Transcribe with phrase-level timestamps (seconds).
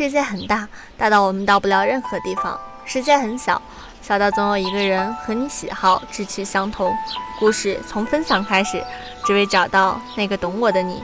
[0.00, 3.60] 世界很大，大到我们到不了任何地方；世界很小，
[4.00, 6.96] 小到总有一个人和你喜好、志趣相同。
[7.38, 8.82] 故事从分享开始，
[9.26, 11.02] 只为找到那个懂我的你。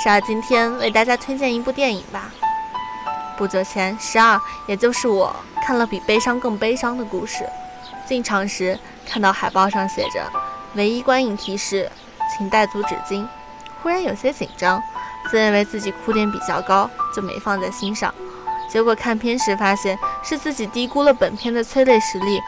[0.00, 2.30] 十二今天为大家推荐一部电影吧。
[3.36, 5.34] 不久前，十二，也就是我，
[5.66, 7.44] 看了比悲伤更悲伤的故事。
[8.06, 10.24] 进场时看到海报上写着
[10.74, 11.90] “唯一观影提示，
[12.38, 13.26] 请带足纸巾”，
[13.82, 14.80] 忽然有些紧张。
[15.28, 18.14] 自认为自己哭点比较高，就没放在心上。
[18.70, 22.40] 结果看片时发现是自己低估了本片的催泪实力。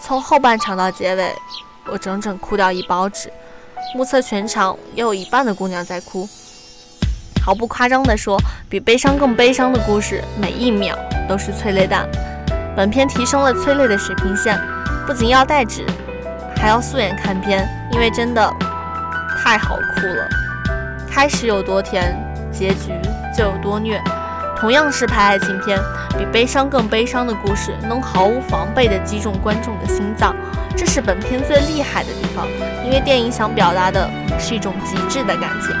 [0.00, 1.34] 从后半场到结尾，
[1.86, 3.32] 我整整哭掉一包纸。
[3.94, 6.28] 目测全场也有一半的姑娘在哭。
[7.44, 10.96] 毫不夸张地说，比悲伤更悲伤的故事，每一秒
[11.28, 12.08] 都是催泪弹。
[12.74, 14.58] 本片提升了催泪的水平线，
[15.06, 15.84] 不仅要带纸，
[16.56, 18.50] 还要素颜看片，因为真的
[19.42, 20.28] 太好哭了。
[21.10, 22.16] 开始有多甜，
[22.50, 22.92] 结局
[23.36, 24.02] 就有多虐。
[24.56, 25.78] 同样是拍爱情片，
[26.16, 30.36] 比悲伤更悲伤的故事能毫无防备地击中观众的心脏，
[30.76, 32.46] 这是本片最厉害的地方。
[32.84, 35.74] 因为电影想表达的是一种极致的感情。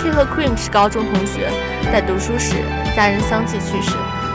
[0.00, 1.50] K 和 Cream 是高中同学，
[1.92, 2.54] 在读书时
[2.96, 3.92] 家人相继去世，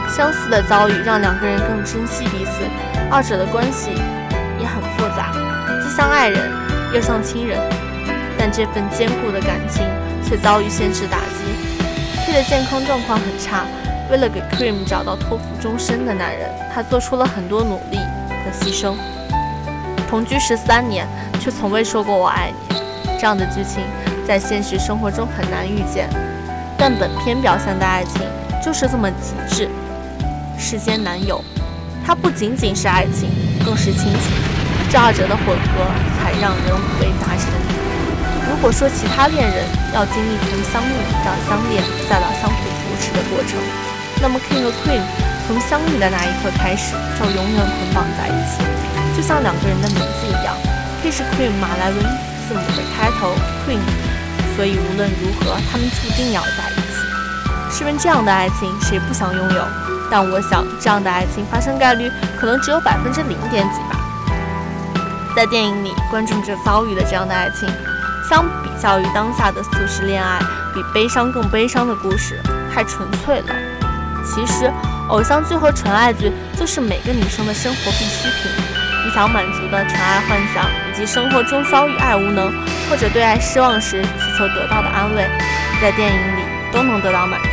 [0.08, 2.62] 相似的遭遇让两个人更珍惜彼此，
[3.10, 3.90] 二者的关系
[4.60, 5.32] 也很复杂，
[5.82, 6.40] 既像爱人，
[6.92, 7.58] 又像亲人。
[8.38, 9.84] 但这份坚固的感情。
[10.26, 11.43] 却遭遇现实打击
[12.34, 13.64] 的健康状况很差。
[14.10, 18.96] 为了给 Cream 找到托付终身的男人，他做出了很多努力和牺牲。
[20.08, 21.06] 同居十三年，
[21.40, 22.76] 却从未说过我爱你，
[23.18, 23.84] 这样的剧情
[24.26, 26.08] 在现实生活中很难遇见。
[26.76, 28.20] 但本片表现的爱情
[28.62, 29.68] 就是这么极致，
[30.58, 31.42] 世间难有。
[32.04, 33.30] 它不仅仅是爱情，
[33.64, 34.32] 更是亲情，
[34.90, 35.86] 这二者的混合
[36.18, 37.83] 才让人五味杂陈。
[38.48, 43.58] 如果说其他恋人要经历从相遇到相恋再到相互扶持的过程，
[44.22, 45.02] 那么 King 和 Queen
[45.46, 48.62] 从相遇的那一刻开始就永远捆绑在一起，
[49.16, 50.54] 就像两个人的名字一样
[51.02, 51.98] ，K 是 Queen 马来文
[52.48, 53.34] 字母的开头
[53.66, 53.80] ，Queen，
[54.56, 57.76] 所以无论如何他们注定要在一起。
[57.76, 59.64] 试问这样的爱情谁不想拥有？
[60.10, 63.98] 但我想这样的爱情发生概率可能只有百分之零点几吧。
[65.34, 67.68] 在电影里，观众就遭遇了这样的爱情。
[68.28, 70.40] 相比较于当下的速食恋爱，
[70.72, 72.40] 比悲伤更悲伤的故事
[72.72, 73.54] 太纯粹了。
[74.24, 74.72] 其实，
[75.08, 78.50] 偶像剧和纯爱剧就是每个女生的生活必需品。
[79.04, 82.50] 你想满足的纯爱幻想，以及生活中遭遇爱无能
[82.88, 85.28] 或者对爱失望时祈求得到的安慰，
[85.82, 86.40] 在电影里
[86.72, 87.48] 都能得到满足。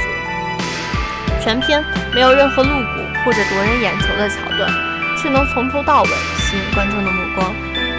[1.44, 1.84] 全片
[2.14, 4.72] 没有任何露骨或者夺人眼球的桥段，
[5.18, 7.54] 却能从头到尾吸引观众的目光，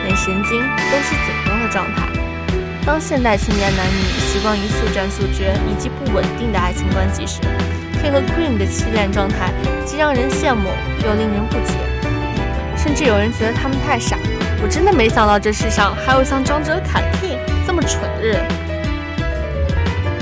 [0.04, 0.58] 连神经
[0.90, 2.21] 都是紧绷的状态。
[2.84, 7.40] 当现代青年男女习惯于速战速决以及不稳定的爱情关系时
[8.02, 9.52] ，K 和 Cream 的期恋状态
[9.86, 10.68] 既让人羡慕
[11.04, 11.74] 又令人不解，
[12.76, 14.18] 甚至有人觉得他们太傻。
[14.60, 18.44] 我真的没想到这世上还有像张哲凯、King 这么蠢的人。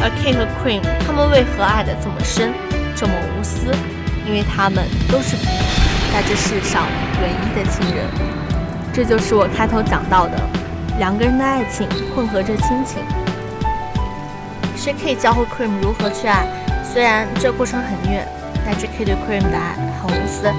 [0.02, 2.52] 而 King 和 Cream 他们为何爱得这么深，
[2.94, 3.74] 这么无私？
[4.26, 6.86] 因为他们都是彼此在这世上
[7.22, 8.04] 唯一的亲人。
[8.92, 10.38] 这就是我开头讲到的。
[11.00, 12.98] 两个人的爱情混合着亲情，
[14.76, 16.46] 是 K 教会 Cream 如何去爱。
[16.84, 18.22] 虽然这过程很虐，
[18.66, 20.52] 但是 K 对 Cream 的爱很无私，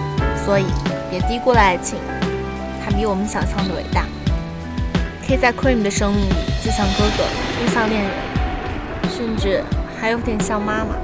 [0.44, 0.66] 所以
[1.12, 2.00] 别低估了爱情，
[2.84, 4.06] 它比我们想象的伟大。
[5.28, 7.24] K 在 Cream 的生命里，既像哥哥，
[7.64, 8.12] 又像恋人，
[9.16, 9.64] 甚至
[10.00, 10.96] 还有点像妈妈。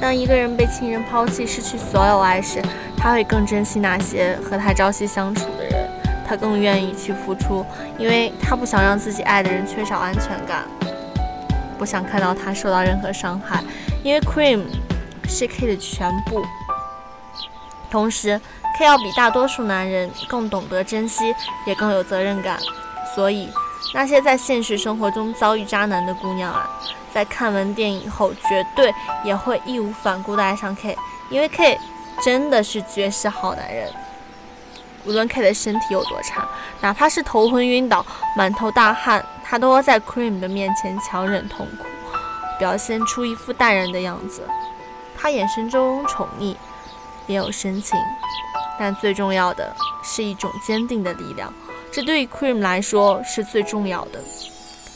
[0.00, 2.62] 当一个人被亲人抛弃，失去所有爱时，
[2.96, 5.85] 他会更珍惜那些和他朝夕相处的人。
[6.26, 7.64] 他更愿意去付出，
[7.98, 10.64] 因为他不想让自己爱的人缺少安全感，
[11.78, 13.62] 不想看到他受到任何伤害。
[14.02, 14.62] 因为 Cream
[15.28, 16.44] 是 K 的全部，
[17.90, 18.40] 同时
[18.78, 21.32] K 要比大多数男人更懂得珍惜，
[21.66, 22.58] 也更有责任感。
[23.14, 23.48] 所以
[23.94, 26.68] 那些在现实生活中遭遇渣男的姑娘啊，
[27.12, 28.92] 在看完电影后，绝对
[29.24, 30.96] 也会义无反顾地爱上 K，
[31.30, 31.78] 因为 K
[32.24, 33.88] 真的是绝世好男人。
[35.06, 36.46] 无论 K 的身体有多差，
[36.80, 38.04] 哪怕是头昏晕倒、
[38.36, 41.86] 满头大汗，他都要在 Cream 的面前强忍痛苦，
[42.58, 44.42] 表现出一副淡然的样子。
[45.16, 46.56] 他眼神中宠溺，
[47.26, 47.98] 也有深情，
[48.78, 51.52] 但最重要的是一种坚定的力量。
[51.92, 54.20] 这对于 Cream 来说是最重要的，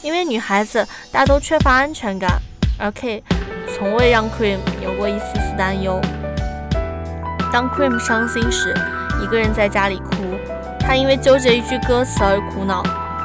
[0.02, 2.42] 因为女孩子大都缺乏安全感，
[2.78, 3.22] 而 K
[3.72, 6.00] 从未让 Cream 有过一丝丝担忧。
[7.52, 8.74] 当 Cream 伤心时，
[9.30, 10.36] 一个人在家里哭，
[10.80, 12.82] 他因为纠结一句歌词而苦恼。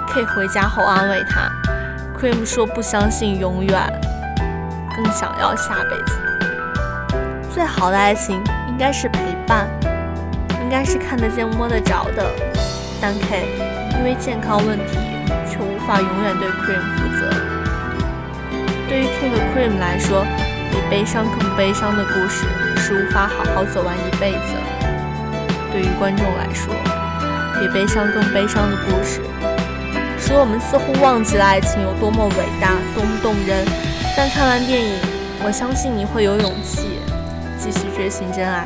[0.07, 1.49] K 回家后安慰他
[2.15, 3.91] ，Cream 说不相信永远，
[4.95, 6.19] 更想要下辈子。
[7.51, 9.67] 最好的爱情应该是陪伴，
[10.61, 12.23] 应该是看得见摸得着的。
[13.01, 13.47] 但 K
[13.97, 14.99] 因为健康问题，
[15.49, 17.33] 却无法永远对 Cream 负责。
[18.87, 20.23] 对于 K 和 Cream 来说，
[20.69, 22.45] 比悲伤更悲伤的故事
[22.77, 24.74] 是无法好好走完一辈子。
[25.75, 26.73] 对于观众来说，
[27.59, 29.19] 比悲伤更悲伤的故事，
[30.17, 33.67] 使我们似乎忘记了爱情有多么伟大、多么动人。
[34.15, 34.97] 但看完电影，
[35.43, 37.01] 我相信你会有勇气
[37.59, 38.65] 继续追寻真爱。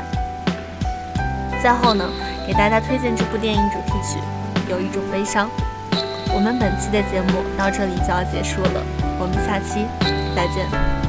[1.60, 2.08] 最后呢，
[2.46, 4.20] 给大家推荐这部电影主题曲
[4.70, 5.48] 《有一种悲伤》。
[6.32, 8.80] 我们本期的节目到这里就要结束了，
[9.18, 9.84] 我们下期
[10.36, 10.99] 再见。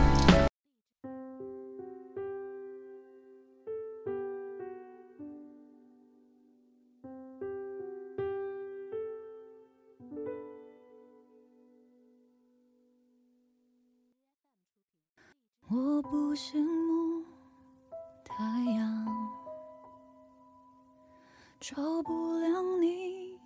[21.61, 23.37] 照不亮你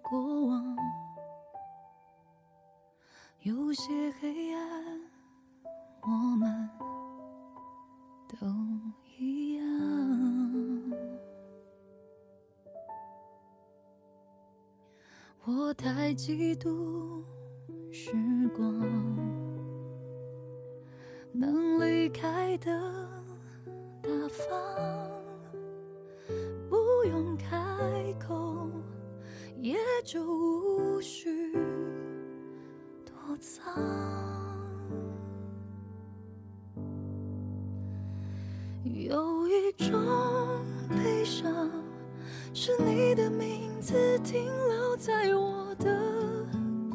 [0.00, 0.76] 过往。
[3.40, 5.00] 有些黑暗，
[6.00, 6.70] 我们
[8.26, 8.46] 都
[9.18, 9.64] 一样。
[15.44, 17.22] 我太嫉妒
[17.92, 18.14] 时
[18.56, 18.64] 光。
[21.32, 22.70] 能离开的
[24.02, 25.15] 大方，
[27.08, 27.56] 用开
[28.18, 28.70] 口，
[29.60, 31.52] 也就无需
[33.04, 33.74] 躲藏。
[38.84, 39.92] 有一种
[40.90, 41.70] 悲伤，
[42.54, 46.46] 是你的名字停留在我的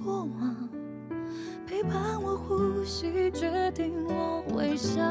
[0.03, 0.69] 过往。
[1.65, 5.01] 陪伴我呼吸，决定我微笑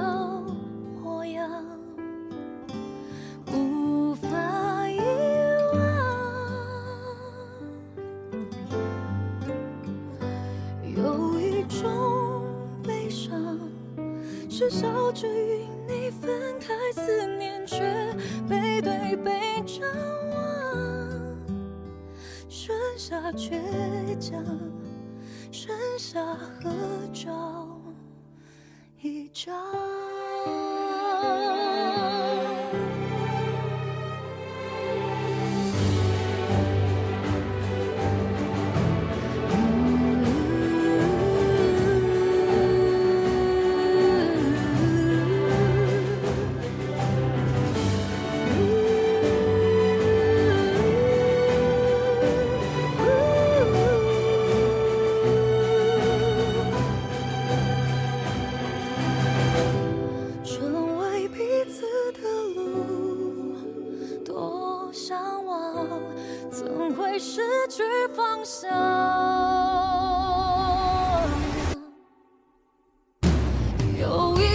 [14.60, 17.78] 是笑着与你分开，思念却
[18.46, 19.88] 背对背张
[20.32, 20.38] 望，
[22.46, 23.58] 剩下倔
[24.18, 24.44] 强。
[25.50, 26.70] 剩下合
[27.10, 27.80] 照
[29.00, 29.50] 一张。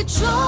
[0.07, 0.44] 说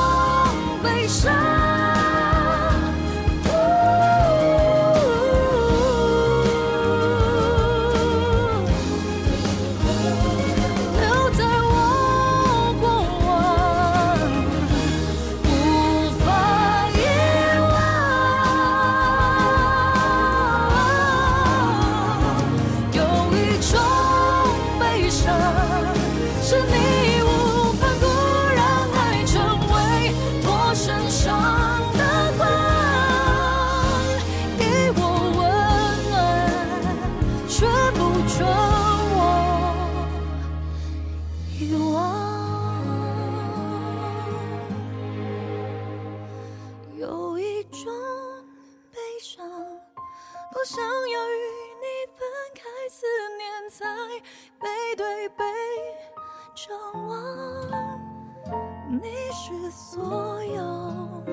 [59.01, 61.23] 你是所有，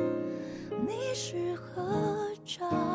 [0.87, 2.94] 你是合照。